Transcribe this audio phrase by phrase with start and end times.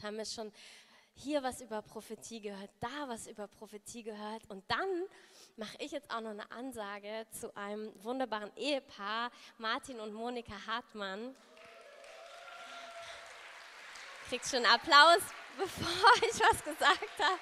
[0.00, 0.50] Jetzt haben wir schon
[1.12, 4.48] hier was über Prophetie gehört, da was über Prophetie gehört.
[4.48, 4.88] Und dann
[5.58, 11.36] mache ich jetzt auch noch eine Ansage zu einem wunderbaren Ehepaar, Martin und Monika Hartmann.
[14.30, 15.20] Kriegst schon Applaus,
[15.58, 17.38] bevor ich was gesagt habe.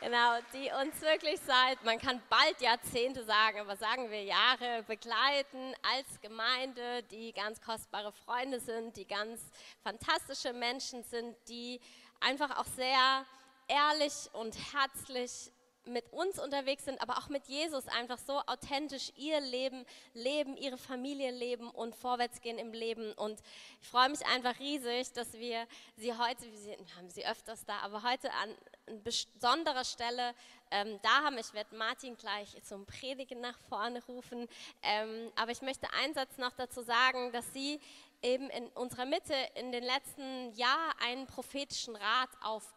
[0.00, 5.74] Genau, die uns wirklich seit, man kann bald Jahrzehnte sagen, aber sagen wir Jahre begleiten
[5.82, 9.40] als Gemeinde, die ganz kostbare Freunde sind, die ganz
[9.82, 11.80] fantastische Menschen sind, die
[12.20, 13.24] einfach auch sehr
[13.68, 15.50] ehrlich und herzlich
[15.86, 20.78] mit uns unterwegs sind, aber auch mit Jesus einfach so authentisch ihr Leben leben, ihre
[20.78, 23.12] Familie leben und vorwärts gehen im Leben.
[23.12, 23.40] Und
[23.80, 28.02] ich freue mich einfach riesig, dass wir sie heute, wir haben sie öfters da, aber
[28.02, 28.54] heute an
[29.02, 30.34] besonderer Stelle
[30.70, 31.38] ähm, da haben.
[31.38, 34.48] Ich werde Martin gleich zum Predigen nach vorne rufen.
[34.82, 37.80] Ähm, aber ich möchte einen Satz noch dazu sagen, dass sie
[38.22, 42.75] eben in unserer Mitte in den letzten Jahren einen prophetischen Rat auf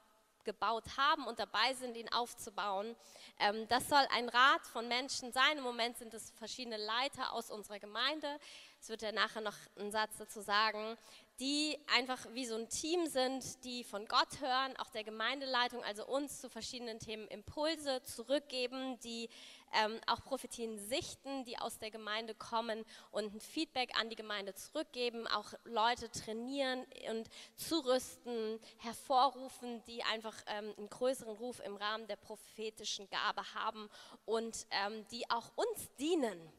[0.50, 2.96] gebaut haben und dabei sind, ihn aufzubauen.
[3.40, 5.60] Ähm, das soll ein Rat von Menschen sein.
[5.60, 8.40] Im Moment sind es verschiedene Leiter aus unserer Gemeinde.
[8.82, 10.98] Es wird ja nachher noch einen Satz dazu sagen,
[11.40, 16.06] die einfach wie so ein Team sind, die von Gott hören, auch der Gemeindeleitung, also
[16.08, 19.30] uns zu verschiedenen Themen Impulse zurückgeben, die
[19.74, 24.54] ähm, auch Prophetien sichten, die aus der Gemeinde kommen und ein Feedback an die Gemeinde
[24.54, 32.08] zurückgeben, auch Leute trainieren und zurüsten, hervorrufen, die einfach ähm, einen größeren Ruf im Rahmen
[32.08, 33.90] der prophetischen Gabe haben
[34.26, 36.52] und ähm, die auch uns dienen.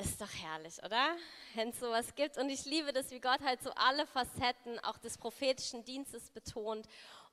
[0.00, 1.16] Ist doch herrlich, oder?
[1.54, 2.38] Wenn es sowas gibt.
[2.38, 6.86] Und ich liebe das, wie Gott halt so alle Facetten auch des prophetischen Dienstes betont.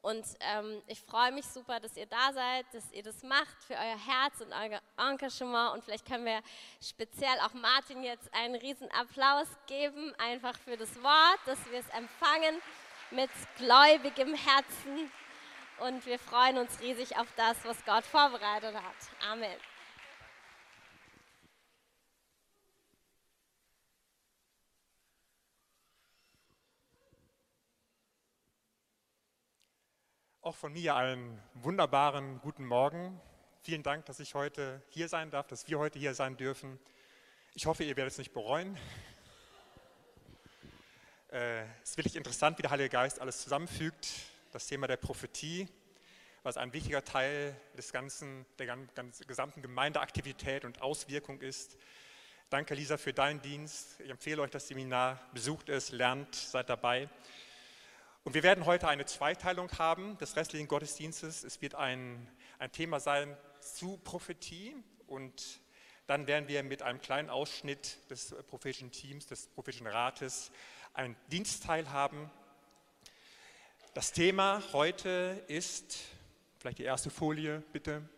[0.05, 3.73] Und ähm, ich freue mich super, dass ihr da seid, dass ihr das macht für
[3.73, 5.73] euer Herz und euer Engagement.
[5.73, 6.41] Und vielleicht können wir
[6.79, 11.89] speziell auch Martin jetzt einen riesen Applaus geben, einfach für das Wort, dass wir es
[11.89, 12.61] empfangen
[13.09, 15.11] mit gläubigem Herzen.
[15.79, 19.31] Und wir freuen uns riesig auf das, was Gott vorbereitet hat.
[19.31, 19.57] Amen.
[30.45, 33.19] Auch von mir einen wunderbaren guten Morgen.
[33.63, 36.77] Vielen Dank, dass ich heute hier sein darf, dass wir heute hier sein dürfen.
[37.55, 38.77] Ich hoffe, ihr werdet es nicht bereuen.
[41.31, 44.07] Äh, es ist wirklich interessant, wie der Heilige Geist alles zusammenfügt.
[44.51, 45.67] Das Thema der Prophetie,
[46.43, 51.75] was ein wichtiger Teil des ganzen, der ganzen, gesamten Gemeindeaktivität und Auswirkung ist.
[52.51, 53.99] Danke, Lisa, für deinen Dienst.
[53.99, 55.19] Ich empfehle euch das Seminar.
[55.33, 57.09] Besucht es, lernt, seid dabei.
[58.25, 61.43] Und wir werden heute eine Zweiteilung haben des restlichen Gottesdienstes.
[61.43, 62.27] Es wird ein,
[62.57, 64.75] ein Thema sein zu Prophetie
[65.05, 65.61] und
[66.07, 70.51] dann werden wir mit einem kleinen Ausschnitt des prophetischen Teams, des prophetischen Rates,
[70.95, 72.31] einen Dienstteil haben.
[73.93, 75.99] Das Thema heute ist,
[76.57, 78.09] vielleicht die erste Folie bitte,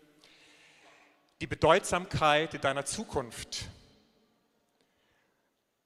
[1.42, 3.66] die Bedeutsamkeit deiner Zukunft.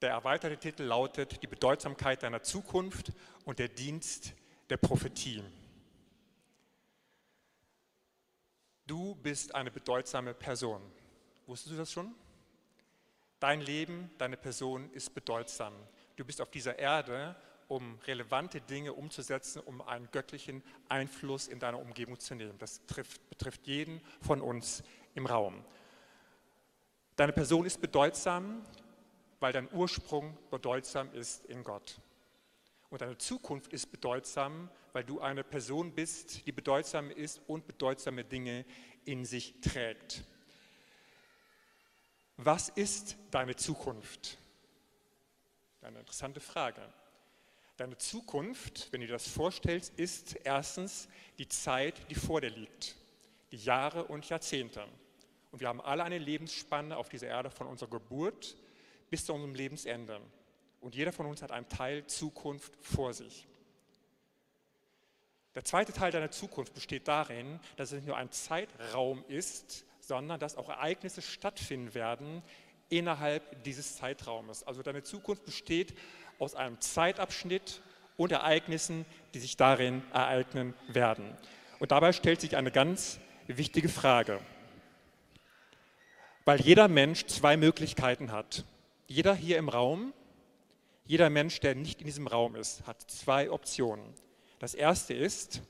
[0.02, 3.12] Der erweiterte Titel lautet Die Bedeutsamkeit deiner Zukunft
[3.44, 4.34] und der Dienst
[4.68, 5.44] der Prophetie.
[8.84, 10.82] Du bist eine bedeutsame Person.
[11.46, 12.12] Wusstest du das schon?
[13.38, 15.72] Dein Leben, deine Person ist bedeutsam.
[16.16, 17.36] Du bist auf dieser Erde,
[17.68, 22.58] um relevante Dinge umzusetzen, um einen göttlichen Einfluss in deiner Umgebung zu nehmen.
[22.58, 24.82] Das trifft, betrifft jeden von uns
[25.14, 25.64] im Raum.
[27.14, 28.64] Deine Person ist bedeutsam,
[29.42, 32.00] weil dein Ursprung bedeutsam ist in Gott.
[32.90, 38.22] Und deine Zukunft ist bedeutsam, weil du eine Person bist, die bedeutsam ist und bedeutsame
[38.22, 38.64] Dinge
[39.04, 40.22] in sich trägt.
[42.36, 44.38] Was ist deine Zukunft?
[45.80, 46.80] Eine interessante Frage.
[47.78, 51.08] Deine Zukunft, wenn du dir das vorstellst, ist erstens
[51.38, 52.94] die Zeit, die vor dir liegt,
[53.50, 54.86] die Jahre und Jahrzehnte.
[55.50, 58.56] Und wir haben alle eine Lebensspanne auf dieser Erde von unserer Geburt
[59.12, 60.22] bis zu unserem Lebensende.
[60.80, 63.46] Und jeder von uns hat einen Teil Zukunft vor sich.
[65.54, 70.40] Der zweite Teil deiner Zukunft besteht darin, dass es nicht nur ein Zeitraum ist, sondern
[70.40, 72.42] dass auch Ereignisse stattfinden werden
[72.88, 74.66] innerhalb dieses Zeitraumes.
[74.66, 75.94] Also deine Zukunft besteht
[76.38, 77.82] aus einem Zeitabschnitt
[78.16, 79.04] und Ereignissen,
[79.34, 81.36] die sich darin ereignen werden.
[81.80, 84.40] Und dabei stellt sich eine ganz wichtige Frage,
[86.46, 88.64] weil jeder Mensch zwei Möglichkeiten hat.
[89.12, 90.14] Jeder hier im Raum,
[91.04, 94.14] jeder Mensch, der nicht in diesem Raum ist, hat zwei Optionen.
[94.58, 95.60] Das erste ist,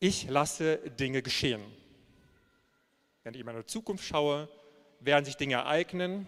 [0.00, 1.62] ich lasse Dinge geschehen.
[3.22, 4.48] Wenn ich in meine Zukunft schaue,
[4.98, 6.26] werden sich Dinge ereignen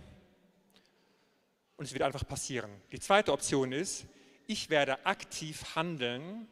[1.76, 2.70] und es wird einfach passieren.
[2.92, 4.06] Die zweite Option ist,
[4.46, 6.46] ich werde aktiv handeln,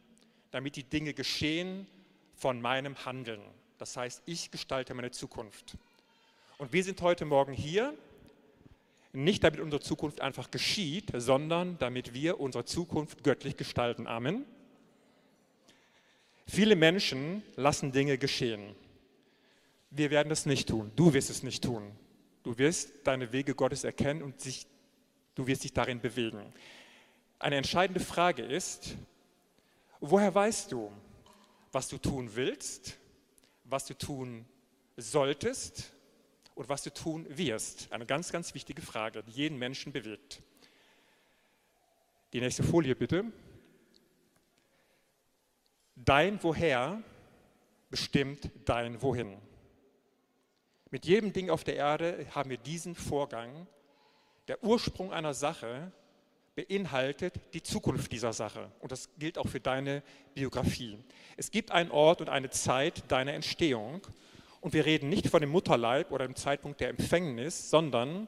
[0.51, 1.87] damit die Dinge geschehen
[2.35, 3.41] von meinem Handeln.
[3.79, 5.79] Das heißt, ich gestalte meine Zukunft.
[6.57, 7.95] Und wir sind heute Morgen hier,
[9.13, 14.07] nicht damit unsere Zukunft einfach geschieht, sondern damit wir unsere Zukunft göttlich gestalten.
[14.07, 14.45] Amen.
[16.47, 18.77] Viele Menschen lassen Dinge geschehen.
[19.91, 20.93] Wir werden es nicht tun.
[20.95, 21.91] Du wirst es nicht tun.
[22.45, 24.67] Du wirst deine Wege Gottes erkennen und sich,
[25.35, 26.53] du wirst dich darin bewegen.
[27.41, 28.95] Eine entscheidende Frage ist,
[30.01, 30.93] woher weißt du,
[31.73, 32.97] was du tun willst,
[33.65, 34.45] was du tun
[34.97, 35.94] solltest
[36.55, 37.93] und was du tun wirst?
[37.93, 40.41] Eine ganz, ganz wichtige Frage, die jeden Menschen bewegt.
[42.33, 43.25] Die nächste Folie bitte.
[45.97, 47.03] Dein Woher
[47.91, 49.37] bestimmt dein Wohin.
[50.91, 53.67] Mit jedem Ding auf der Erde haben wir diesen Vorgang.
[54.49, 55.93] Der Ursprung einer Sache
[56.55, 58.71] beinhaltet die Zukunft dieser Sache.
[58.81, 60.03] Und das gilt auch für deine
[60.35, 60.99] Biografie.
[61.37, 64.03] Es gibt einen Ort und eine Zeit deiner Entstehung.
[64.65, 68.27] Und wir reden nicht von dem Mutterleib oder dem Zeitpunkt der Empfängnis, sondern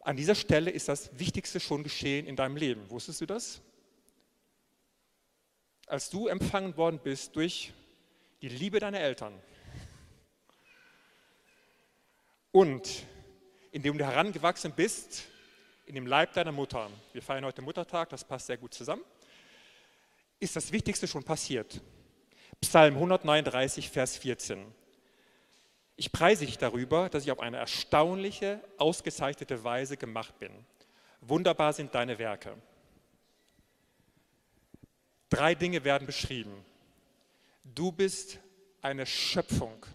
[0.00, 2.88] an dieser Stelle ist das Wichtigste schon geschehen in deinem Leben.
[2.88, 3.60] Wusstest du das?
[5.92, 7.70] als du empfangen worden bist durch
[8.40, 9.38] die Liebe deiner Eltern
[12.50, 13.04] und
[13.72, 15.24] indem du herangewachsen bist
[15.84, 19.02] in dem Leib deiner Mutter, wir feiern heute Muttertag, das passt sehr gut zusammen,
[20.40, 21.82] ist das Wichtigste schon passiert.
[22.62, 24.64] Psalm 139, Vers 14.
[25.96, 30.52] Ich preise dich darüber, dass ich auf eine erstaunliche, ausgezeichnete Weise gemacht bin.
[31.20, 32.56] Wunderbar sind deine Werke.
[35.28, 36.64] Drei Dinge werden beschrieben.
[37.64, 38.38] Du bist
[38.80, 39.86] eine Schöpfung.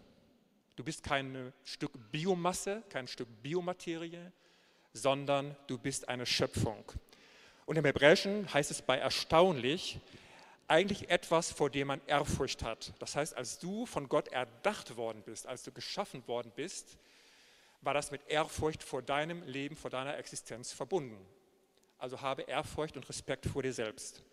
[0.76, 4.32] Du bist kein Stück Biomasse, kein Stück Biomaterie,
[4.94, 6.84] sondern du bist eine Schöpfung.
[7.66, 10.00] Und im Hebräischen heißt es bei erstaunlich
[10.68, 12.94] eigentlich etwas, vor dem man Ehrfurcht hat.
[13.00, 16.98] Das heißt, als du von Gott erdacht worden bist, als du geschaffen worden bist,
[17.81, 21.18] war das mit Ehrfurcht vor deinem Leben, vor deiner Existenz verbunden.
[21.98, 24.24] Also habe Ehrfurcht und Respekt vor dir selbst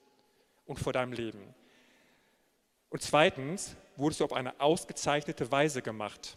[0.66, 1.54] und vor deinem Leben.
[2.90, 6.36] Und zweitens wurdest du auf eine ausgezeichnete Weise gemacht.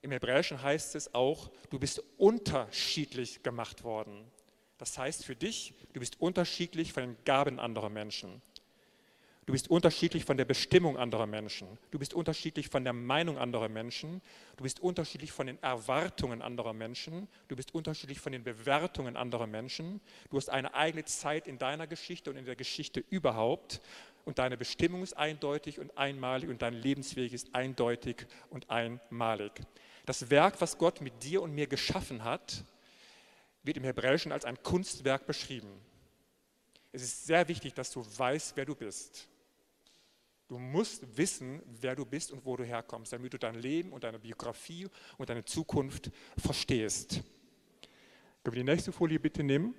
[0.00, 4.30] Im Hebräischen heißt es auch, du bist unterschiedlich gemacht worden.
[4.78, 8.40] Das heißt für dich, du bist unterschiedlich von den Gaben anderer Menschen.
[9.48, 11.66] Du bist unterschiedlich von der Bestimmung anderer Menschen.
[11.90, 14.20] Du bist unterschiedlich von der Meinung anderer Menschen.
[14.58, 17.28] Du bist unterschiedlich von den Erwartungen anderer Menschen.
[17.48, 20.02] Du bist unterschiedlich von den Bewertungen anderer Menschen.
[20.28, 23.80] Du hast eine eigene Zeit in deiner Geschichte und in der Geschichte überhaupt.
[24.26, 29.52] Und deine Bestimmung ist eindeutig und einmalig und dein Lebensweg ist eindeutig und einmalig.
[30.04, 32.64] Das Werk, was Gott mit dir und mir geschaffen hat,
[33.62, 35.70] wird im Hebräischen als ein Kunstwerk beschrieben.
[36.92, 39.26] Es ist sehr wichtig, dass du weißt, wer du bist.
[40.48, 44.02] Du musst wissen, wer du bist und wo du herkommst, damit du dein Leben und
[44.02, 47.20] deine Biografie und deine Zukunft verstehst.
[48.42, 49.74] Können wir die nächste Folie bitte nehmen?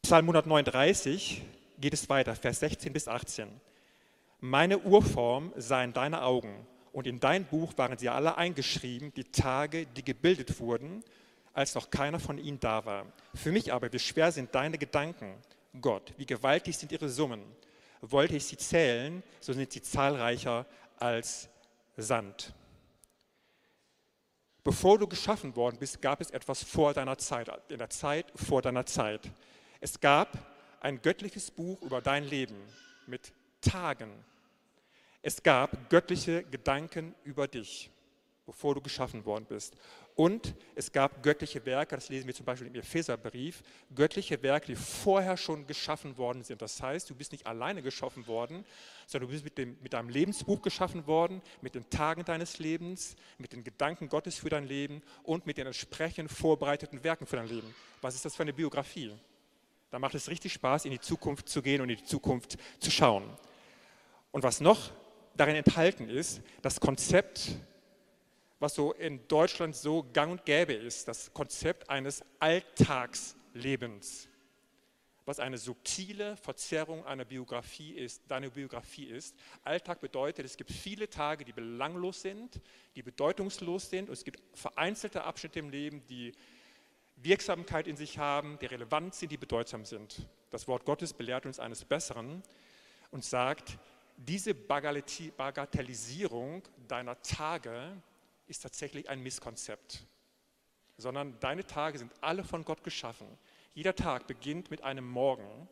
[0.00, 1.42] Psalm 139
[1.78, 3.60] geht es weiter, Vers 16 bis 18.
[4.40, 9.24] Meine Urform sah in deine Augen und in dein Buch waren sie alle eingeschrieben, die
[9.24, 11.04] Tage, die gebildet wurden,
[11.52, 13.04] als noch keiner von ihnen da war.
[13.34, 15.34] Für mich aber, wie schwer sind deine Gedanken
[15.80, 16.12] Gott.
[16.16, 17.42] Wie gewaltig sind ihre Summen.
[18.00, 20.66] Wollte ich sie zählen, so sind sie zahlreicher
[20.98, 21.48] als
[21.96, 22.52] Sand.
[24.62, 28.62] Bevor du geschaffen worden bist, gab es etwas vor deiner Zeit, in der Zeit vor
[28.62, 29.30] deiner Zeit.
[29.80, 30.36] Es gab
[30.80, 32.56] ein göttliches Buch über dein Leben
[33.06, 34.12] mit Tagen.
[35.22, 37.90] Es gab göttliche Gedanken über dich,
[38.46, 39.74] bevor du geschaffen worden bist.
[40.18, 43.62] Und es gab göttliche Werke, das lesen wir zum Beispiel im Epheserbrief,
[43.94, 46.60] göttliche Werke, die vorher schon geschaffen worden sind.
[46.60, 48.64] Das heißt, du bist nicht alleine geschaffen worden,
[49.06, 53.14] sondern du bist mit, dem, mit deinem Lebensbuch geschaffen worden, mit den Tagen deines Lebens,
[53.38, 57.46] mit den Gedanken Gottes für dein Leben und mit den entsprechend vorbereiteten Werken für dein
[57.46, 57.72] Leben.
[58.02, 59.12] Was ist das für eine Biografie?
[59.92, 62.90] Da macht es richtig Spaß, in die Zukunft zu gehen und in die Zukunft zu
[62.90, 63.22] schauen.
[64.32, 64.90] Und was noch
[65.36, 67.52] darin enthalten ist, das Konzept
[68.60, 74.28] was so in Deutschland so gang und gäbe ist, das Konzept eines Alltagslebens,
[75.24, 79.36] was eine subtile Verzerrung einer Biografie ist, deine Biografie ist.
[79.62, 82.60] Alltag bedeutet, es gibt viele Tage, die belanglos sind,
[82.96, 86.32] die bedeutungslos sind und es gibt vereinzelte Abschnitte im Leben, die
[87.16, 90.26] Wirksamkeit in sich haben, die relevant sind, die bedeutsam sind.
[90.50, 92.42] Das Wort Gottes belehrt uns eines Besseren
[93.10, 93.78] und sagt,
[94.16, 97.96] diese Bagatellisierung deiner Tage
[98.48, 100.04] ist tatsächlich ein Misskonzept,
[100.96, 103.26] sondern deine Tage sind alle von Gott geschaffen.
[103.74, 105.68] Jeder Tag beginnt mit einem Morgen,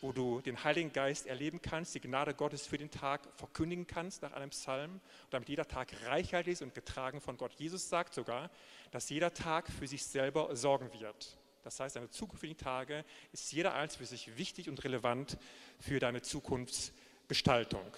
[0.00, 4.22] wo du den Heiligen Geist erleben kannst, die Gnade Gottes für den Tag verkündigen kannst
[4.22, 5.00] nach einem Psalm,
[5.30, 7.52] damit jeder Tag reichhaltig ist und getragen von Gott.
[7.54, 8.50] Jesus sagt sogar,
[8.90, 11.38] dass jeder Tag für sich selber sorgen wird.
[11.62, 15.38] Das heißt, deine zukünftigen Tage ist jeder eins für sich wichtig und relevant
[15.78, 17.96] für deine Zukunftsgestaltung.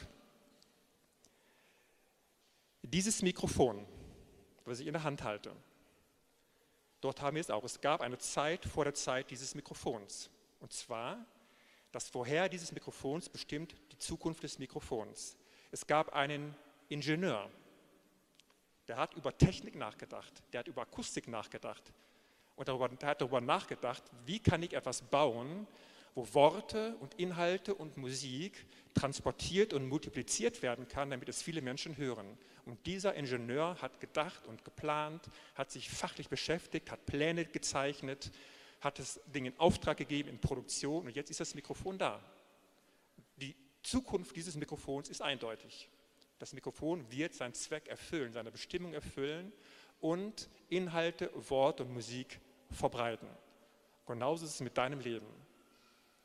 [2.83, 3.87] Dieses Mikrofon,
[4.65, 5.55] was ich in der Hand halte,
[7.01, 7.65] dort haben wir es auch.
[7.65, 10.31] Es gab eine Zeit vor der Zeit dieses Mikrofons.
[10.61, 11.25] Und zwar,
[11.93, 15.37] das Vorher dieses Mikrofons bestimmt die Zukunft des Mikrofons.
[15.71, 16.57] Es gab einen
[16.89, 17.51] Ingenieur,
[18.89, 21.93] der hat über Technik nachgedacht, der hat über Akustik nachgedacht
[22.57, 25.67] und darüber, der hat darüber nachgedacht, wie kann ich etwas bauen,
[26.15, 31.97] wo Worte und Inhalte und Musik transportiert und multipliziert werden kann, damit es viele Menschen
[31.97, 32.39] hören.
[32.67, 38.31] Und dieser Ingenieur hat gedacht und geplant, hat sich fachlich beschäftigt, hat Pläne gezeichnet,
[38.81, 42.23] hat das Ding in Auftrag gegeben in Produktion und jetzt ist das Mikrofon da.
[43.37, 45.91] Die Zukunft dieses Mikrofons ist eindeutig.
[46.39, 49.53] Das Mikrofon wird seinen Zweck erfüllen, seine Bestimmung erfüllen
[50.01, 52.41] und Inhalte, Wort und Musik
[52.71, 53.29] verbreiten.
[54.07, 55.27] Genauso ist es mit deinem Leben.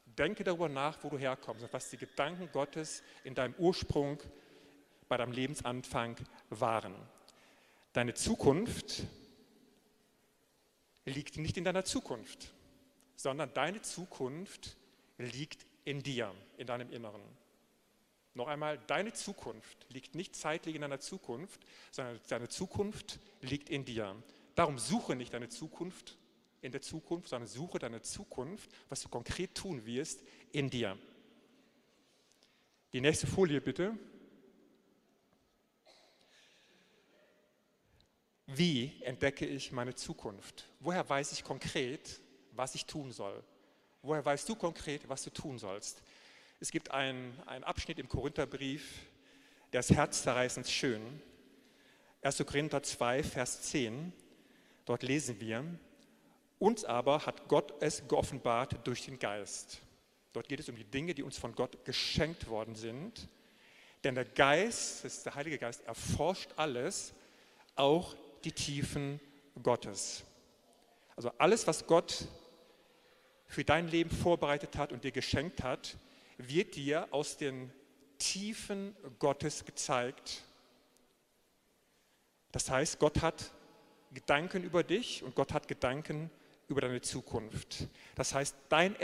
[0.05, 4.19] Denke darüber nach, wo du herkommst und was die Gedanken Gottes in deinem Ursprung,
[5.09, 6.15] bei deinem Lebensanfang
[6.49, 6.95] waren.
[7.91, 9.03] Deine Zukunft
[11.05, 12.53] liegt nicht in deiner Zukunft,
[13.15, 14.77] sondern deine Zukunft
[15.17, 17.21] liegt in dir, in deinem Inneren.
[18.35, 21.59] Noch einmal, deine Zukunft liegt nicht zeitlich in deiner Zukunft,
[21.91, 24.15] sondern deine Zukunft liegt in dir.
[24.55, 26.17] Darum suche nicht deine Zukunft
[26.61, 30.97] in der Zukunft, sondern suche deine Zukunft, was du konkret tun wirst, in dir.
[32.93, 33.97] Die nächste Folie bitte.
[38.55, 40.65] Wie entdecke ich meine Zukunft?
[40.79, 42.19] Woher weiß ich konkret,
[42.53, 43.43] was ich tun soll?
[44.01, 46.01] Woher weißt du konkret, was du tun sollst?
[46.59, 49.01] Es gibt einen, Abschnitt im Korintherbrief,
[49.71, 51.21] der ist herzzerreißend schön.
[52.23, 52.43] 1.
[52.43, 54.11] Korinther 2, Vers 10.
[54.85, 55.63] Dort lesen wir,
[56.57, 59.79] uns aber hat Gott es geoffenbart durch den Geist.
[60.33, 63.29] Dort geht es um die Dinge, die uns von Gott geschenkt worden sind.
[64.03, 67.13] Denn der Geist, das ist der Heilige Geist, erforscht alles,
[67.75, 68.15] auch
[68.45, 69.19] die Tiefen
[69.61, 70.23] Gottes.
[71.15, 72.27] Also alles, was Gott
[73.45, 75.97] für dein Leben vorbereitet hat und dir geschenkt hat,
[76.37, 77.71] wird dir aus den
[78.17, 80.43] Tiefen Gottes gezeigt.
[82.51, 83.51] Das heißt, Gott hat
[84.13, 86.29] Gedanken über dich und Gott hat Gedanken
[86.69, 87.87] über deine Zukunft.
[88.15, 88.95] Das heißt, dein,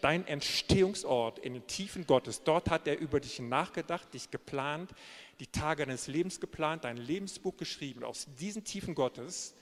[0.00, 4.90] dein Entstehungsort in den Tiefen Gottes, dort hat er über dich nachgedacht, dich geplant,
[5.40, 8.04] die Tage deines Lebens geplant, dein Lebensbuch geschrieben.
[8.04, 9.54] Aus diesen Tiefen Gottes,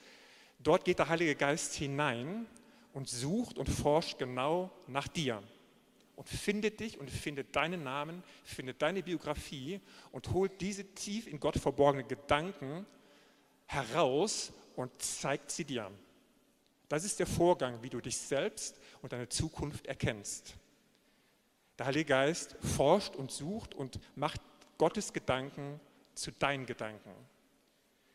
[0.58, 2.46] dort geht der Heilige Geist hinein
[2.92, 5.42] und sucht und forscht genau nach dir
[6.16, 11.38] und findet dich und findet deinen Namen, findet deine Biografie und holt diese tief in
[11.38, 12.84] Gott verborgenen Gedanken
[13.66, 15.90] heraus und zeigt sie dir.
[16.88, 20.54] Das ist der Vorgang, wie du dich selbst und deine Zukunft erkennst.
[21.78, 24.40] Der Heilige Geist forscht und sucht und macht
[24.78, 25.80] Gottes Gedanken
[26.14, 27.14] zu deinen Gedanken.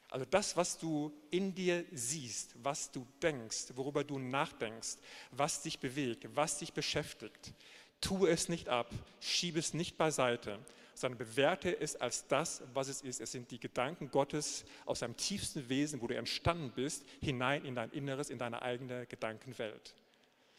[0.09, 4.97] Also das, was du in dir siehst, was du denkst, worüber du nachdenkst,
[5.31, 7.53] was dich bewegt, was dich beschäftigt,
[7.99, 10.59] tue es nicht ab, schiebe es nicht beiseite,
[10.93, 13.21] sondern bewerte es als das, was es ist.
[13.21, 17.75] Es sind die Gedanken Gottes aus seinem tiefsten Wesen, wo du entstanden bist, hinein in
[17.75, 19.95] dein Inneres, in deine eigene Gedankenwelt.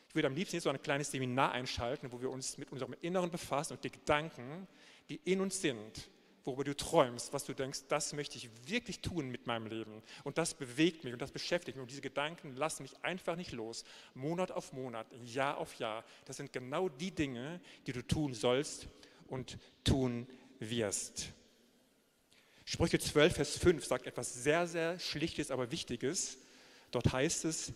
[0.08, 2.94] Ich würde am liebsten jetzt so ein kleines Seminar einschalten, wo wir uns mit unserem
[3.00, 4.68] Inneren befassen und die Gedanken,
[5.08, 6.08] die in uns sind,
[6.44, 10.02] worüber du träumst, was du denkst, das möchte ich wirklich tun mit meinem Leben.
[10.22, 11.82] Und das bewegt mich und das beschäftigt mich.
[11.82, 13.84] Und diese Gedanken lassen mich einfach nicht los.
[14.14, 16.04] Monat auf Monat, Jahr auf Jahr.
[16.26, 18.88] Das sind genau die Dinge, die du tun sollst
[19.34, 20.28] und tun
[20.60, 21.32] wirst.
[22.64, 26.38] Sprüche 12, Vers 5 sagt etwas sehr, sehr Schlichtes, aber Wichtiges.
[26.92, 27.72] Dort heißt es,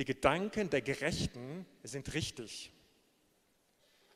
[0.00, 2.72] die Gedanken der Gerechten sind richtig.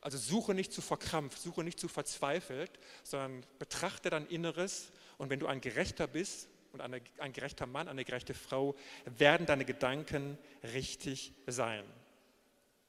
[0.00, 2.72] Also suche nicht zu verkrampft, suche nicht zu verzweifelt,
[3.04, 7.86] sondern betrachte dein Inneres und wenn du ein Gerechter bist und eine, ein gerechter Mann,
[7.86, 8.74] eine gerechte Frau,
[9.04, 11.84] werden deine Gedanken richtig sein.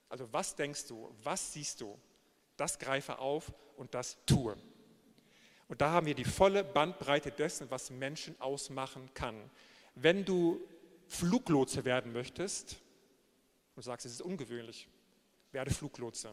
[0.10, 2.00] Also was denkst du, was siehst du?
[2.58, 4.58] Das greife auf und das tue.
[5.68, 9.50] Und da haben wir die volle Bandbreite dessen, was Menschen ausmachen kann.
[9.96, 10.62] Wenn du
[11.08, 12.78] Fluglotse werden möchtest
[13.76, 14.88] und sagst, es ist ungewöhnlich,
[15.52, 16.32] werde Fluglotse.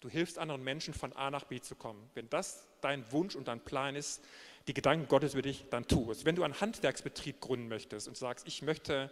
[0.00, 2.08] Du hilfst anderen Menschen von A nach B zu kommen.
[2.14, 4.24] Wenn das dein Wunsch und dein Plan ist,
[4.66, 6.24] die Gedanken Gottes über dich, dann tu es.
[6.24, 9.10] Wenn du einen Handwerksbetrieb gründen möchtest und sagst, ich möchte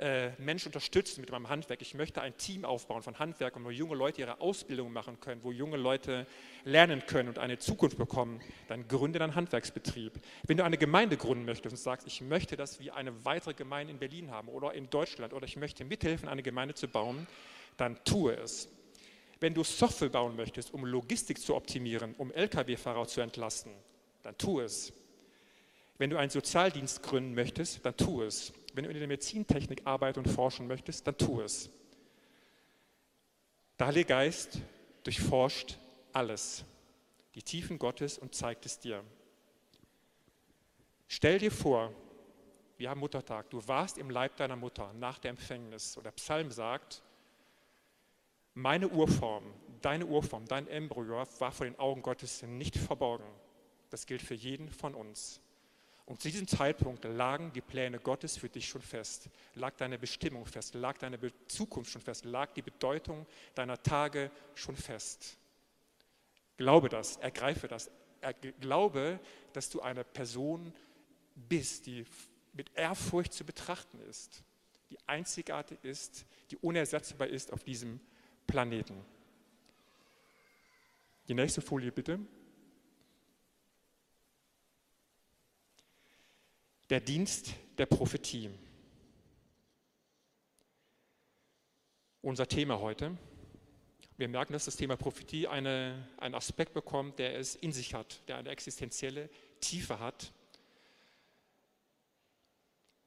[0.00, 3.94] äh, Menschen unterstützen mit meinem Handwerk, ich möchte ein Team aufbauen von Handwerkern, wo junge
[3.94, 6.26] Leute ihre Ausbildung machen können, wo junge Leute
[6.64, 10.12] lernen können und eine Zukunft bekommen, dann gründe deinen Handwerksbetrieb.
[10.46, 13.92] Wenn du eine Gemeinde gründen möchtest und sagst, ich möchte, dass wir eine weitere Gemeinde
[13.92, 17.26] in Berlin haben oder in Deutschland oder ich möchte mithelfen, eine Gemeinde zu bauen,
[17.76, 18.68] dann tue es.
[19.38, 23.72] Wenn du Software bauen möchtest, um Logistik zu optimieren, um Lkw-Fahrer zu entlasten,
[24.22, 24.94] dann tu es.
[25.98, 28.54] Wenn du einen Sozialdienst gründen möchtest, dann tu es.
[28.72, 31.70] Wenn du in der Medizintechnik arbeiten und forschen möchtest, dann tu es.
[33.78, 34.58] Der Heilige Geist
[35.04, 35.78] durchforscht
[36.12, 36.64] alles,
[37.34, 39.02] die Tiefen Gottes und zeigt es dir.
[41.08, 41.92] Stell dir vor,
[42.76, 45.96] wir haben Muttertag, du warst im Leib deiner Mutter nach der Empfängnis.
[45.96, 47.02] Und der Psalm sagt,
[48.54, 49.44] meine Urform,
[49.82, 53.26] deine Urform, dein Embryo war vor den Augen Gottes nicht verborgen.
[53.90, 55.40] Das gilt für jeden von uns.
[56.10, 60.44] Und zu diesem Zeitpunkt lagen die Pläne Gottes für dich schon fest, lag deine Bestimmung
[60.44, 65.38] fest, lag deine Zukunft schon fest, lag die Bedeutung deiner Tage schon fest.
[66.56, 67.92] Glaube das, ergreife das,
[68.58, 69.20] glaube,
[69.52, 70.72] dass du eine Person
[71.36, 72.04] bist, die
[72.54, 74.42] mit Ehrfurcht zu betrachten ist,
[74.90, 78.00] die einzigartig ist, die unersetzbar ist auf diesem
[78.48, 79.00] Planeten.
[81.28, 82.18] Die nächste Folie bitte.
[86.90, 88.50] Der Dienst der Prophetie.
[92.20, 93.16] Unser Thema heute.
[94.16, 98.20] Wir merken, dass das Thema Prophetie eine, einen Aspekt bekommt, der es in sich hat,
[98.26, 99.30] der eine existenzielle
[99.60, 100.32] Tiefe hat.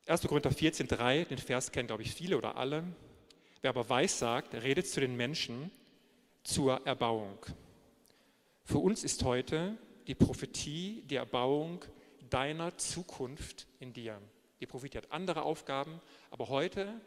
[0.07, 0.21] 1.
[0.21, 2.85] Korinther 14,3, den Vers kennen, glaube ich, viele oder alle.
[3.61, 5.71] Wer aber weiß sagt, redet zu den Menschen
[6.45, 7.37] zur Erbauung.
[8.63, 11.83] Für uns ist heute die Prophetie die Erbauung
[12.33, 14.19] deiner Zukunft in dir.
[14.59, 16.99] Die Prophetie hat andere Aufgaben, aber heute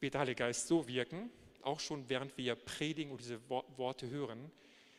[0.00, 1.30] wird der Heilige Geist so wirken,
[1.62, 4.50] auch schon während wir predigen und diese Worte hören,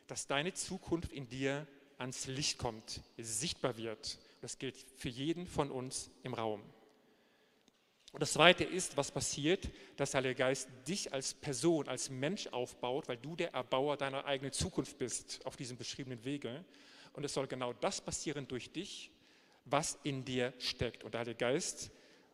[0.08, 1.68] dass deine Zukunft in dir
[2.00, 4.18] ans Licht kommt, sichtbar wird.
[4.42, 6.62] Das gilt für jeden von uns im Raum.
[8.14, 12.48] Und das Zweite ist, was passiert, dass der Heilige Geist dich als Person, als Mensch
[12.48, 16.64] aufbaut, weil du der Erbauer deiner eigenen Zukunft bist auf diesem beschriebenen Wege.
[17.14, 19.12] Und es soll genau das passieren durch dich,
[19.66, 21.04] was in dir steckt.
[21.04, 21.92] Und der Heilige Geist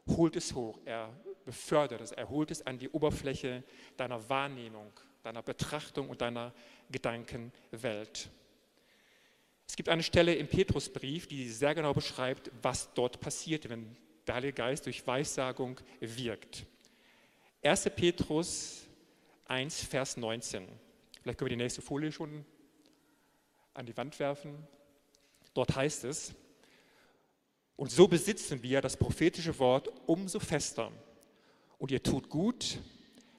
[0.07, 1.13] holt es hoch, er
[1.45, 3.63] befördert es, er holt es an die Oberfläche
[3.97, 4.91] deiner Wahrnehmung,
[5.23, 6.53] deiner Betrachtung und deiner
[6.91, 8.29] Gedankenwelt.
[9.67, 13.95] Es gibt eine Stelle im Petrusbrief, die sehr genau beschreibt, was dort passiert, wenn
[14.27, 16.65] der Heilige Geist durch Weissagung wirkt.
[17.63, 17.89] 1.
[17.95, 18.87] Petrus
[19.45, 20.67] 1, Vers 19.
[21.21, 22.45] Vielleicht können wir die nächste Folie schon
[23.73, 24.67] an die Wand werfen.
[25.53, 26.33] Dort heißt es,
[27.81, 30.91] und so besitzen wir das prophetische Wort umso fester.
[31.79, 32.77] Und ihr tut gut,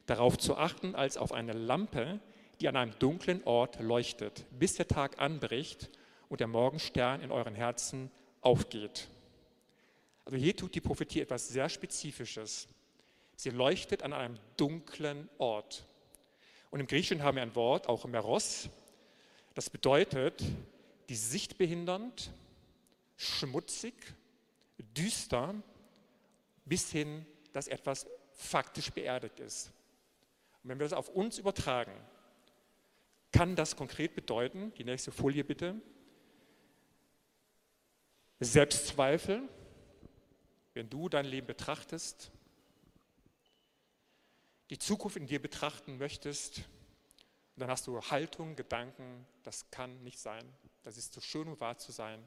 [0.06, 2.18] darauf zu achten, als auf eine Lampe,
[2.60, 5.90] die an einem dunklen Ort leuchtet, bis der Tag anbricht
[6.28, 9.06] und der Morgenstern in euren Herzen aufgeht.
[10.24, 12.66] Also hier tut die Prophetie etwas sehr Spezifisches.
[13.36, 15.86] Sie leuchtet an einem dunklen Ort.
[16.72, 18.68] Und im Griechischen haben wir ein Wort, auch Meros,
[19.54, 20.42] das bedeutet
[21.08, 22.32] die Sicht behindernd,
[23.16, 23.94] schmutzig,
[24.96, 25.54] düster,
[26.64, 29.72] bis hin, dass etwas faktisch beerdigt ist.
[30.62, 31.92] Und wenn wir das auf uns übertragen,
[33.32, 35.80] kann das konkret bedeuten, die nächste Folie bitte,
[38.40, 39.48] Selbstzweifel,
[40.74, 42.30] wenn du dein Leben betrachtest,
[44.70, 46.62] die Zukunft in dir betrachten möchtest,
[47.56, 50.42] dann hast du Haltung, Gedanken, das kann nicht sein.
[50.82, 52.26] Das ist zu schön, um wahr zu sein.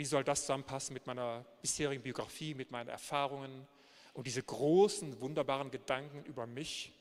[0.00, 3.68] Wie soll das zusammenpassen mit meiner bisherigen Biografie, mit meinen Erfahrungen
[4.14, 6.94] und diese großen, wunderbaren Gedanken über mich?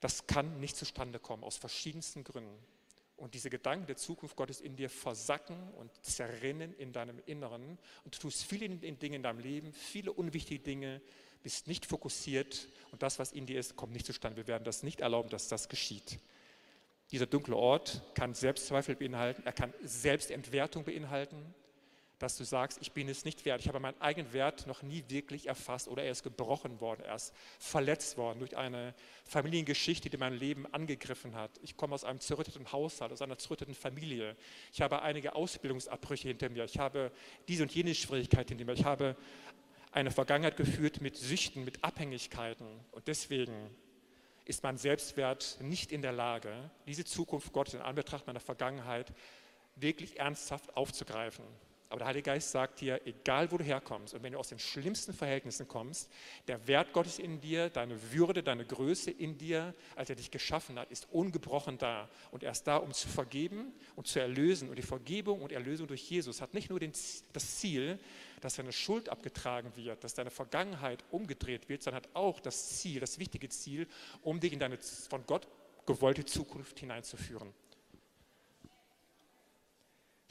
[0.00, 2.58] Das kann nicht zustande kommen, aus verschiedensten Gründen
[3.18, 8.16] und diese Gedanken der Zukunft Gottes in dir versacken und zerrinnen in deinem Inneren und
[8.16, 11.00] du tust viele Dinge in deinem Leben, viele unwichtige Dinge,
[11.44, 14.38] bist nicht fokussiert und das, was in dir ist, kommt nicht zustande.
[14.38, 16.18] Wir werden das nicht erlauben, dass das geschieht.
[17.12, 21.54] Dieser dunkle Ort kann Selbstzweifel beinhalten, er kann Selbstentwertung beinhalten,
[22.22, 23.60] dass du sagst, ich bin es nicht wert.
[23.60, 27.16] Ich habe meinen eigenen Wert noch nie wirklich erfasst oder er ist gebrochen worden, er
[27.16, 31.50] ist verletzt worden durch eine Familiengeschichte, die mein Leben angegriffen hat.
[31.62, 34.36] Ich komme aus einem zerrütteten Haushalt, aus einer zerrütteten Familie.
[34.72, 36.64] Ich habe einige Ausbildungsabbrüche hinter mir.
[36.64, 37.10] Ich habe
[37.48, 38.74] diese und jene Schwierigkeit hinter mir.
[38.74, 39.16] Ich habe
[39.90, 42.68] eine Vergangenheit geführt mit Süchten, mit Abhängigkeiten.
[42.92, 43.52] Und deswegen
[44.44, 49.12] ist mein Selbstwert nicht in der Lage, diese Zukunft Gottes in Anbetracht meiner Vergangenheit
[49.76, 51.44] wirklich ernsthaft aufzugreifen.
[51.92, 54.58] Aber der Heilige Geist sagt dir, egal wo du herkommst und wenn du aus den
[54.58, 56.10] schlimmsten Verhältnissen kommst,
[56.48, 60.78] der Wert Gottes in dir, deine Würde, deine Größe in dir, als er dich geschaffen
[60.78, 62.08] hat, ist ungebrochen da.
[62.30, 64.70] Und er ist da, um zu vergeben und zu erlösen.
[64.70, 66.92] Und die Vergebung und Erlösung durch Jesus hat nicht nur den,
[67.34, 67.98] das Ziel,
[68.40, 73.00] dass deine Schuld abgetragen wird, dass deine Vergangenheit umgedreht wird, sondern hat auch das Ziel,
[73.00, 73.86] das wichtige Ziel,
[74.22, 75.46] um dich in deine von Gott
[75.84, 77.52] gewollte Zukunft hineinzuführen.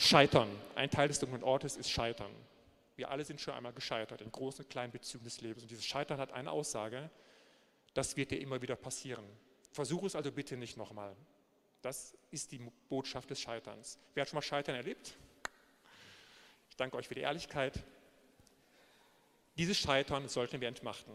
[0.04, 0.50] Scheitern.
[0.74, 2.32] Ein Teil des dunklen Ortes ist Scheitern.
[2.96, 5.62] Wir alle sind schon einmal gescheitert in großen und kleinen Bezügen des Lebens.
[5.62, 7.12] Und dieses Scheitern hat eine Aussage,
[7.94, 9.24] das wird dir immer wieder passieren.
[9.72, 11.16] Versuche es also bitte nicht nochmal.
[11.84, 12.60] Das ist die
[12.90, 14.00] Botschaft des Scheiterns.
[14.16, 15.16] Wer hat schon mal Scheitern erlebt?
[16.70, 17.80] Ich danke euch für die Ehrlichkeit.
[19.56, 21.14] Dieses Scheitern sollten wir entmachten.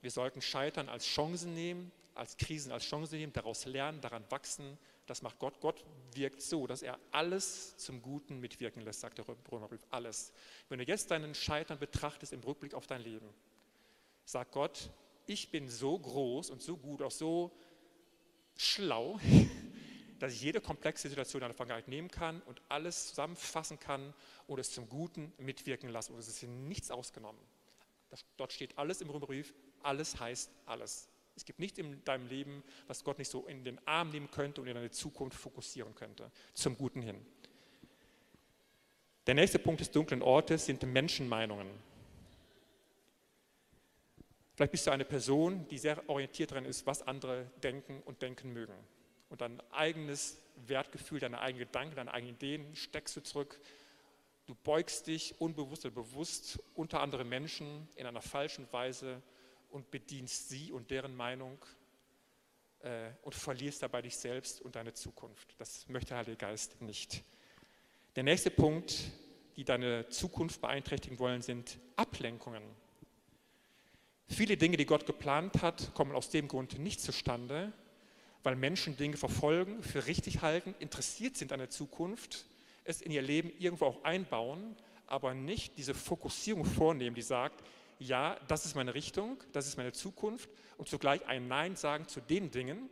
[0.00, 4.78] Wir sollten Scheitern als Chancen nehmen, als Krisen als Chance nehmen, daraus lernen, daran wachsen.
[5.06, 5.60] Das macht Gott.
[5.60, 9.84] Gott wirkt so, dass er alles zum Guten mitwirken lässt, sagt der Römerbrief.
[9.90, 10.32] Alles.
[10.68, 13.28] Wenn du jetzt deinen Scheitern betrachtest im Rückblick auf dein Leben,
[14.24, 14.90] sagt Gott,
[15.26, 17.52] ich bin so groß und so gut, auch so
[18.56, 19.20] schlau,
[20.18, 24.14] dass ich jede komplexe Situation in der Vergangenheit nehmen kann und alles zusammenfassen kann
[24.46, 26.14] und es zum Guten mitwirken lassen.
[26.14, 27.40] Und es ist hier nichts ausgenommen.
[28.10, 31.08] Das, dort steht alles im Römerbrief, alles heißt alles.
[31.36, 34.60] Es gibt nichts in deinem Leben, was Gott nicht so in den Arm nehmen könnte
[34.60, 37.24] und in deine Zukunft fokussieren könnte, zum Guten hin.
[39.26, 41.68] Der nächste Punkt des dunklen Ortes sind Menschenmeinungen.
[44.54, 48.52] Vielleicht bist du eine Person, die sehr orientiert daran ist, was andere denken und denken
[48.52, 48.74] mögen.
[49.28, 53.58] Und dein eigenes Wertgefühl, deine eigenen Gedanken, deine eigenen Ideen steckst du zurück.
[54.46, 59.22] Du beugst dich unbewusst oder bewusst unter andere Menschen in einer falschen Weise
[59.74, 61.58] und bedienst sie und deren Meinung
[62.78, 65.56] äh, und verlierst dabei dich selbst und deine Zukunft.
[65.58, 67.24] Das möchte der Heilige Geist nicht.
[68.14, 68.94] Der nächste Punkt,
[69.56, 72.62] die deine Zukunft beeinträchtigen wollen, sind Ablenkungen.
[74.28, 77.72] Viele Dinge, die Gott geplant hat, kommen aus dem Grund nicht zustande,
[78.44, 82.46] weil Menschen Dinge verfolgen, für richtig halten, interessiert sind an der Zukunft,
[82.84, 84.76] es in ihr Leben irgendwo auch einbauen,
[85.08, 87.64] aber nicht diese Fokussierung vornehmen, die sagt,
[88.06, 92.20] ja, das ist meine Richtung, das ist meine Zukunft und zugleich ein Nein sagen zu
[92.20, 92.88] den Dingen,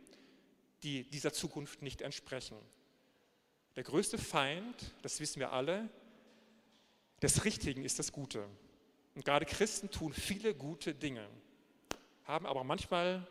[0.83, 2.57] die dieser Zukunft nicht entsprechen.
[3.75, 5.89] Der größte Feind, das wissen wir alle,
[7.21, 8.45] des Richtigen ist das Gute.
[9.15, 11.27] Und gerade Christen tun viele gute Dinge,
[12.25, 13.25] haben aber manchmal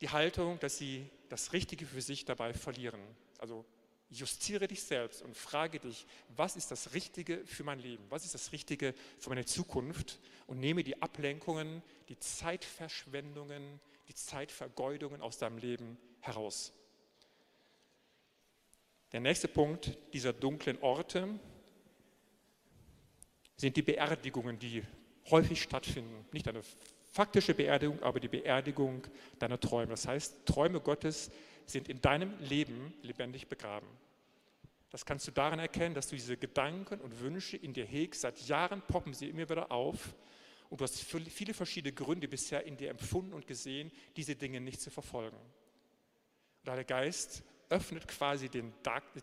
[0.00, 3.00] die Haltung, dass sie das Richtige für sich dabei verlieren.
[3.38, 3.64] Also
[4.10, 8.04] Justiere dich selbst und frage dich, was ist das Richtige für mein Leben?
[8.10, 10.20] Was ist das Richtige für meine Zukunft?
[10.46, 16.72] Und nehme die Ablenkungen, die Zeitverschwendungen, die Zeitvergeudungen aus deinem Leben heraus.
[19.12, 21.38] Der nächste Punkt dieser dunklen Orte
[23.56, 24.82] sind die Beerdigungen, die
[25.30, 26.26] häufig stattfinden.
[26.32, 26.62] Nicht eine
[27.12, 29.06] faktische Beerdigung, aber die Beerdigung
[29.38, 29.90] deiner Träume.
[29.90, 31.30] Das heißt, Träume Gottes
[31.66, 33.86] sind in deinem Leben lebendig begraben.
[34.90, 38.20] Das kannst du daran erkennen, dass du diese Gedanken und Wünsche in dir hegst.
[38.20, 40.14] Seit Jahren poppen sie immer wieder auf.
[40.70, 44.80] Und du hast viele verschiedene Gründe bisher in dir empfunden und gesehen, diese Dinge nicht
[44.80, 45.36] zu verfolgen.
[45.36, 48.72] Und der Geist öffnet quasi den,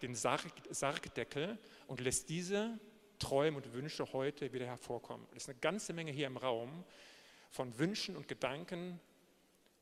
[0.02, 2.78] den Sargdeckel und lässt diese
[3.18, 5.26] Träume und Wünsche heute wieder hervorkommen.
[5.32, 6.84] Es ist eine ganze Menge hier im Raum
[7.50, 9.00] von Wünschen und Gedanken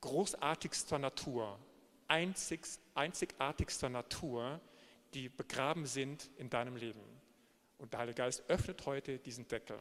[0.01, 1.59] großartigster Natur,
[2.09, 2.61] einzig,
[2.95, 4.59] einzigartigster Natur,
[5.13, 7.01] die begraben sind in deinem Leben.
[7.77, 9.79] Und der Heilige Geist öffnet heute diesen Deckel.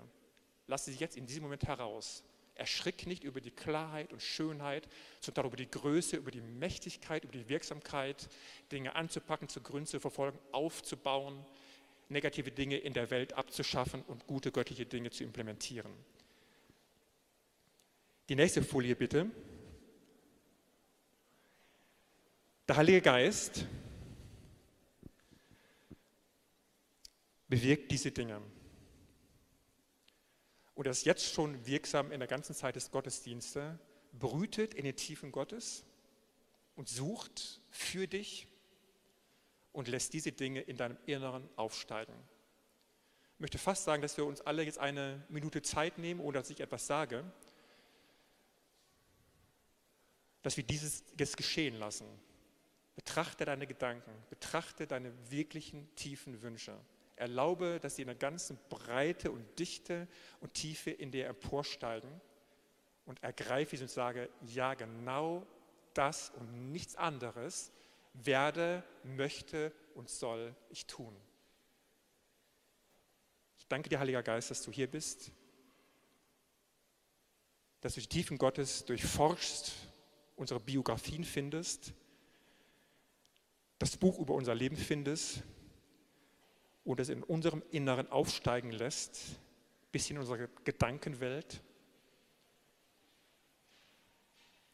[0.68, 2.22] Lass sie jetzt in diesem Moment heraus.
[2.54, 4.88] Erschrick nicht über die Klarheit und Schönheit,
[5.20, 8.28] sondern über die Größe, über die Mächtigkeit, über die Wirksamkeit,
[8.72, 11.44] Dinge anzupacken, zu gründen, zu verfolgen, aufzubauen,
[12.08, 15.92] negative Dinge in der Welt abzuschaffen und gute göttliche Dinge zu implementieren.
[18.28, 19.30] Die nächste Folie bitte.
[22.68, 23.64] Der Heilige Geist
[27.48, 28.42] bewirkt diese Dinge.
[30.74, 33.78] Und er ist jetzt schon wirksam in der ganzen Zeit des Gottesdienstes,
[34.12, 35.83] brütet in den Tiefen Gottes
[36.76, 38.46] und sucht für dich
[39.72, 42.12] und lässt diese Dinge in deinem Inneren aufsteigen.
[43.37, 46.50] Ich möchte fast sagen, dass wir uns alle jetzt eine Minute Zeit nehmen, ohne dass
[46.50, 47.24] ich etwas sage,
[50.42, 52.07] dass wir dieses jetzt geschehen lassen.
[52.98, 56.76] Betrachte deine Gedanken, betrachte deine wirklichen tiefen Wünsche.
[57.14, 60.08] Erlaube, dass sie in der ganzen Breite und Dichte
[60.40, 62.11] und Tiefe in dir emporsteigen
[63.06, 65.46] und ergreife sie und sage, ja, genau
[65.94, 67.70] das und nichts anderes
[68.14, 71.16] werde, möchte und soll ich tun.
[73.68, 75.30] danke dir, Heiliger Geist, dass du hier bist,
[77.80, 79.72] dass du die Tiefen Gottes durchforschst,
[80.34, 81.92] unsere Biografien findest,
[83.78, 85.42] das Buch über unser Leben findest
[86.84, 89.38] und es in unserem Inneren aufsteigen lässt,
[89.92, 91.62] bis in unsere Gedankenwelt,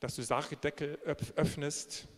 [0.00, 0.98] dass du Sachdeckel
[1.36, 2.08] öffnest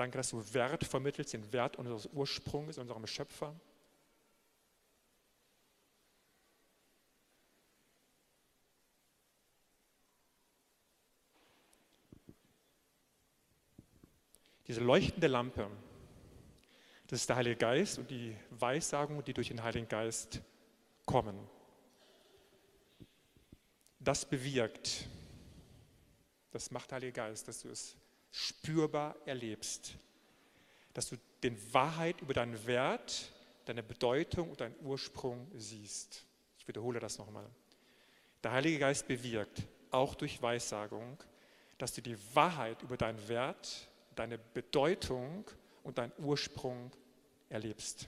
[0.00, 3.54] Danke, dass du Wert vermittelst, den Wert unseres Ursprungs, unserem Schöpfer.
[14.70, 15.68] Diese leuchtende Lampe,
[17.08, 20.42] das ist der Heilige Geist und die Weissagungen, die durch den Heiligen Geist
[21.04, 21.36] kommen.
[23.98, 25.08] Das bewirkt,
[26.52, 27.96] das macht der Heilige Geist, dass du es
[28.30, 29.96] spürbar erlebst.
[30.94, 33.32] Dass du den Wahrheit über deinen Wert,
[33.64, 36.24] deine Bedeutung und deinen Ursprung siehst.
[36.58, 37.50] Ich wiederhole das nochmal.
[38.44, 41.18] Der Heilige Geist bewirkt, auch durch Weissagung,
[41.76, 43.89] dass du die Wahrheit über deinen Wert,
[44.20, 45.50] deine Bedeutung
[45.82, 46.92] und deinen Ursprung
[47.48, 48.06] erlebst.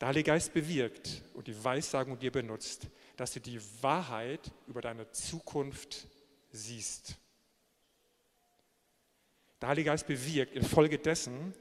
[0.00, 5.08] Der Heilige Geist bewirkt und die Weissagung dir benutzt, dass du die Wahrheit über deine
[5.12, 6.08] Zukunft
[6.50, 7.16] siehst.
[9.60, 11.54] Der Heilige Geist bewirkt infolgedessen,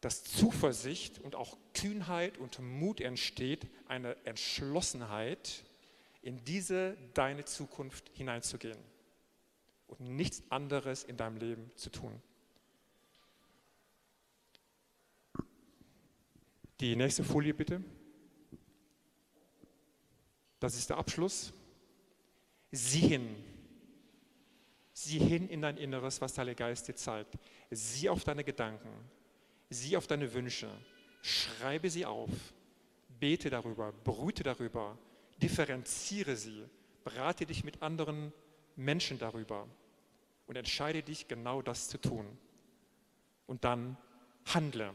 [0.00, 5.64] dass Zuversicht und auch Kühnheit und Mut entsteht, eine Entschlossenheit,
[6.22, 8.78] in diese deine Zukunft hineinzugehen
[9.90, 12.20] und nichts anderes in deinem Leben zu tun.
[16.80, 17.82] Die nächste Folie bitte.
[20.60, 21.52] Das ist der Abschluss.
[22.72, 23.36] Sieh hin,
[25.02, 27.38] Sieh hin in dein Inneres, was der Geist dir zeigt.
[27.70, 28.90] Sieh auf deine Gedanken.
[29.70, 30.68] Sieh auf deine Wünsche.
[31.22, 32.28] Schreibe sie auf.
[33.08, 33.92] Bete darüber.
[34.04, 34.98] Brüte darüber.
[35.40, 36.66] Differenziere sie.
[37.02, 38.30] Berate dich mit anderen
[38.76, 39.66] Menschen darüber.
[40.50, 42.26] Und entscheide dich, genau das zu tun.
[43.46, 43.96] Und dann
[44.46, 44.92] handle.